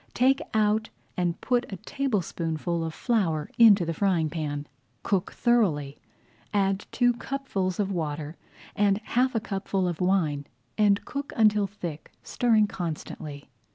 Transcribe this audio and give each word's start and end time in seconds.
Take 0.15 0.41
out 0.55 0.89
and 1.15 1.39
put 1.41 1.71
a 1.71 1.75
tablespoonful 1.77 2.83
of 2.83 2.91
flour 2.91 3.51
into 3.59 3.85
the 3.85 3.93
frying 3.93 4.31
pan. 4.31 4.65
Cook 5.03 5.31
thoroughly, 5.33 5.99
add 6.55 6.87
two 6.91 7.13
cupfuls 7.13 7.79
of 7.79 7.91
water 7.91 8.35
and 8.75 8.97
half 9.03 9.35
a 9.35 9.39
cupful 9.39 9.87
of 9.87 10.01
wine, 10.01 10.47
and 10.75 11.05
cook 11.05 11.31
until 11.37 11.67
thick, 11.67 12.11
stirring 12.23 12.65
constantly. 12.65 13.51